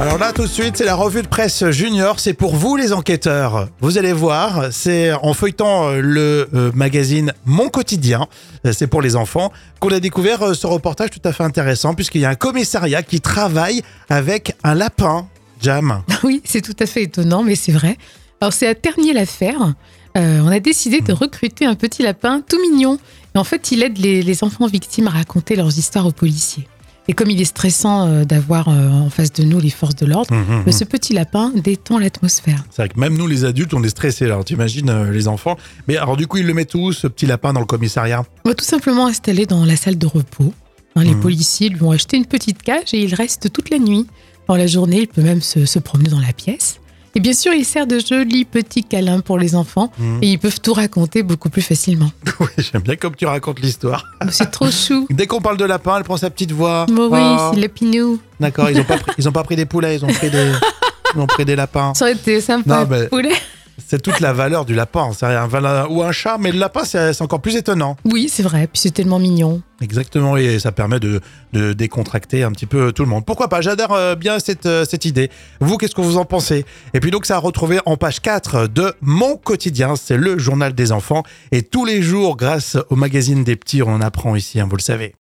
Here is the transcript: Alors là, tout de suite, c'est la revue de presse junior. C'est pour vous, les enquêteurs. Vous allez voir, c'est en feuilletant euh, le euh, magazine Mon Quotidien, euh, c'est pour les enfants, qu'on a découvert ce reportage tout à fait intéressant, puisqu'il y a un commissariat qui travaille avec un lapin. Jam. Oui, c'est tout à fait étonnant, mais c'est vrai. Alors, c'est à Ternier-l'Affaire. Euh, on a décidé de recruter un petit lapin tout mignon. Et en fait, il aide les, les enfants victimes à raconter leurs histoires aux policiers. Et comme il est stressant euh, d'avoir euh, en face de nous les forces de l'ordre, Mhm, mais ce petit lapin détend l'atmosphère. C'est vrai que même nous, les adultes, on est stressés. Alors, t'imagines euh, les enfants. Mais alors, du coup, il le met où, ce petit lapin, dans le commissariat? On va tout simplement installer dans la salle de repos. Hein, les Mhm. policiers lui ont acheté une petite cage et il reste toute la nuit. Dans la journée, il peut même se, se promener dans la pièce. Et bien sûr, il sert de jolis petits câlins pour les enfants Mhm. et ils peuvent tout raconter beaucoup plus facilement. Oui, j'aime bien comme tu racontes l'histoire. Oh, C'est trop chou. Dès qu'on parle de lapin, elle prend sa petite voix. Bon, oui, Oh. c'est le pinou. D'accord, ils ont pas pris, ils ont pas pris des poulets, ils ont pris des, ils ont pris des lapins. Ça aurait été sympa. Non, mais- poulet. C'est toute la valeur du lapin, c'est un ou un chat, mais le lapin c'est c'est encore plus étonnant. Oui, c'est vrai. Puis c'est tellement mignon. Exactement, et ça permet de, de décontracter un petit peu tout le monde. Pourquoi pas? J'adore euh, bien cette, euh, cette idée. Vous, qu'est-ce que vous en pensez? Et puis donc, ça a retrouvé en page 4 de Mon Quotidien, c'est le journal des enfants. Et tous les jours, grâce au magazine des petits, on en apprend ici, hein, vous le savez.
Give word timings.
Alors 0.00 0.16
là, 0.16 0.32
tout 0.32 0.44
de 0.44 0.48
suite, 0.48 0.78
c'est 0.78 0.86
la 0.86 0.94
revue 0.94 1.20
de 1.20 1.28
presse 1.28 1.68
junior. 1.72 2.20
C'est 2.20 2.32
pour 2.32 2.56
vous, 2.56 2.74
les 2.74 2.94
enquêteurs. 2.94 3.68
Vous 3.82 3.98
allez 3.98 4.14
voir, 4.14 4.72
c'est 4.72 5.12
en 5.12 5.34
feuilletant 5.34 5.90
euh, 5.90 6.00
le 6.00 6.48
euh, 6.54 6.72
magazine 6.74 7.34
Mon 7.44 7.68
Quotidien, 7.68 8.26
euh, 8.64 8.72
c'est 8.72 8.86
pour 8.86 9.02
les 9.02 9.14
enfants, 9.14 9.52
qu'on 9.78 9.90
a 9.90 10.00
découvert 10.00 10.54
ce 10.56 10.66
reportage 10.66 11.10
tout 11.10 11.20
à 11.24 11.34
fait 11.34 11.44
intéressant, 11.44 11.92
puisqu'il 11.92 12.22
y 12.22 12.24
a 12.24 12.30
un 12.30 12.34
commissariat 12.34 13.02
qui 13.02 13.20
travaille 13.20 13.82
avec 14.08 14.56
un 14.64 14.74
lapin. 14.74 15.28
Jam. 15.60 16.02
Oui, 16.24 16.40
c'est 16.44 16.62
tout 16.62 16.76
à 16.80 16.86
fait 16.86 17.02
étonnant, 17.02 17.42
mais 17.42 17.54
c'est 17.54 17.72
vrai. 17.72 17.98
Alors, 18.40 18.54
c'est 18.54 18.66
à 18.66 18.74
Ternier-l'Affaire. 18.74 19.74
Euh, 20.16 20.40
on 20.42 20.48
a 20.48 20.60
décidé 20.60 21.02
de 21.02 21.12
recruter 21.12 21.66
un 21.66 21.74
petit 21.74 22.02
lapin 22.02 22.40
tout 22.40 22.58
mignon. 22.62 22.98
Et 23.34 23.38
en 23.38 23.44
fait, 23.44 23.70
il 23.70 23.82
aide 23.82 23.98
les, 23.98 24.22
les 24.22 24.44
enfants 24.44 24.66
victimes 24.66 25.08
à 25.08 25.10
raconter 25.10 25.56
leurs 25.56 25.76
histoires 25.76 26.06
aux 26.06 26.12
policiers. 26.12 26.66
Et 27.10 27.12
comme 27.12 27.28
il 27.28 27.40
est 27.40 27.44
stressant 27.44 28.06
euh, 28.06 28.24
d'avoir 28.24 28.68
euh, 28.68 28.88
en 28.88 29.10
face 29.10 29.32
de 29.32 29.42
nous 29.42 29.58
les 29.58 29.70
forces 29.70 29.96
de 29.96 30.06
l'ordre, 30.06 30.32
Mhm, 30.32 30.62
mais 30.64 30.70
ce 30.70 30.84
petit 30.84 31.12
lapin 31.12 31.50
détend 31.56 31.98
l'atmosphère. 31.98 32.62
C'est 32.70 32.82
vrai 32.82 32.88
que 32.88 33.00
même 33.00 33.16
nous, 33.16 33.26
les 33.26 33.44
adultes, 33.44 33.74
on 33.74 33.82
est 33.82 33.88
stressés. 33.88 34.26
Alors, 34.26 34.44
t'imagines 34.44 34.88
euh, 34.90 35.10
les 35.10 35.26
enfants. 35.26 35.56
Mais 35.88 35.96
alors, 35.96 36.16
du 36.16 36.28
coup, 36.28 36.36
il 36.36 36.46
le 36.46 36.54
met 36.54 36.68
où, 36.76 36.92
ce 36.92 37.08
petit 37.08 37.26
lapin, 37.26 37.52
dans 37.52 37.58
le 37.58 37.66
commissariat? 37.66 38.22
On 38.44 38.50
va 38.50 38.54
tout 38.54 38.64
simplement 38.64 39.08
installer 39.08 39.44
dans 39.44 39.64
la 39.64 39.74
salle 39.74 39.98
de 39.98 40.06
repos. 40.06 40.54
Hein, 40.94 41.02
les 41.02 41.14
Mhm. 41.14 41.20
policiers 41.20 41.68
lui 41.68 41.82
ont 41.82 41.90
acheté 41.90 42.16
une 42.16 42.26
petite 42.26 42.62
cage 42.62 42.92
et 42.94 43.02
il 43.02 43.12
reste 43.14 43.52
toute 43.52 43.70
la 43.70 43.78
nuit. 43.80 44.06
Dans 44.46 44.54
la 44.56 44.68
journée, 44.68 45.00
il 45.00 45.08
peut 45.08 45.22
même 45.22 45.40
se, 45.42 45.66
se 45.66 45.78
promener 45.80 46.10
dans 46.10 46.20
la 46.20 46.32
pièce. 46.32 46.79
Et 47.14 47.20
bien 47.20 47.32
sûr, 47.32 47.52
il 47.52 47.64
sert 47.64 47.86
de 47.88 47.98
jolis 47.98 48.44
petits 48.44 48.84
câlins 48.84 49.20
pour 49.20 49.36
les 49.38 49.54
enfants 49.56 49.90
Mhm. 49.98 50.18
et 50.22 50.28
ils 50.32 50.38
peuvent 50.38 50.60
tout 50.60 50.72
raconter 50.72 51.22
beaucoup 51.22 51.48
plus 51.50 51.62
facilement. 51.62 52.10
Oui, 52.40 52.46
j'aime 52.58 52.82
bien 52.82 52.96
comme 52.96 53.16
tu 53.16 53.26
racontes 53.26 53.60
l'histoire. 53.60 54.04
Oh, 54.22 54.26
C'est 54.30 54.50
trop 54.50 54.70
chou. 54.70 55.06
Dès 55.10 55.26
qu'on 55.26 55.40
parle 55.40 55.56
de 55.56 55.64
lapin, 55.64 55.96
elle 55.98 56.04
prend 56.04 56.16
sa 56.16 56.30
petite 56.30 56.52
voix. 56.52 56.86
Bon, 56.86 57.08
oui, 57.10 57.18
Oh. 57.20 57.50
c'est 57.54 57.60
le 57.60 57.68
pinou. 57.68 58.18
D'accord, 58.38 58.70
ils 58.70 58.78
ont 58.80 58.84
pas 58.84 58.96
pris, 58.98 59.12
ils 59.18 59.28
ont 59.28 59.32
pas 59.32 59.42
pris 59.42 59.56
des 59.56 59.66
poulets, 59.66 59.96
ils 59.96 60.04
ont 60.04 60.08
pris 60.08 60.30
des, 60.30 60.52
ils 61.14 61.20
ont 61.20 61.26
pris 61.26 61.44
des 61.44 61.56
lapins. 61.56 61.92
Ça 61.94 62.04
aurait 62.06 62.14
été 62.14 62.40
sympa. 62.40 62.80
Non, 62.80 62.86
mais- 62.88 63.08
poulet. 63.08 63.32
C'est 63.90 64.00
toute 64.00 64.20
la 64.20 64.32
valeur 64.32 64.64
du 64.64 64.76
lapin, 64.76 65.10
c'est 65.12 65.26
un 65.26 65.48
ou 65.88 66.04
un 66.04 66.12
chat, 66.12 66.38
mais 66.38 66.52
le 66.52 66.60
lapin 66.60 66.84
c'est 66.84 67.12
c'est 67.12 67.24
encore 67.24 67.40
plus 67.40 67.56
étonnant. 67.56 67.96
Oui, 68.04 68.28
c'est 68.30 68.44
vrai. 68.44 68.68
Puis 68.72 68.82
c'est 68.82 68.92
tellement 68.92 69.18
mignon. 69.18 69.62
Exactement, 69.80 70.36
et 70.36 70.60
ça 70.60 70.70
permet 70.70 71.00
de, 71.00 71.20
de 71.54 71.72
décontracter 71.72 72.44
un 72.44 72.52
petit 72.52 72.66
peu 72.66 72.92
tout 72.92 73.02
le 73.02 73.08
monde. 73.08 73.26
Pourquoi 73.26 73.48
pas? 73.48 73.60
J'adore 73.62 73.92
euh, 73.92 74.14
bien 74.14 74.38
cette, 74.38 74.66
euh, 74.66 74.84
cette 74.84 75.06
idée. 75.06 75.28
Vous, 75.60 75.76
qu'est-ce 75.76 75.96
que 75.96 76.02
vous 76.02 76.18
en 76.18 76.24
pensez? 76.24 76.64
Et 76.94 77.00
puis 77.00 77.10
donc, 77.10 77.26
ça 77.26 77.34
a 77.34 77.38
retrouvé 77.40 77.80
en 77.84 77.96
page 77.96 78.20
4 78.20 78.68
de 78.68 78.94
Mon 79.00 79.36
Quotidien, 79.36 79.96
c'est 79.96 80.16
le 80.16 80.38
journal 80.38 80.72
des 80.72 80.92
enfants. 80.92 81.24
Et 81.50 81.62
tous 81.62 81.84
les 81.84 82.00
jours, 82.00 82.36
grâce 82.36 82.76
au 82.90 82.94
magazine 82.94 83.42
des 83.42 83.56
petits, 83.56 83.82
on 83.82 83.88
en 83.88 84.00
apprend 84.00 84.36
ici, 84.36 84.60
hein, 84.60 84.68
vous 84.70 84.76
le 84.76 84.82
savez. 84.82 85.16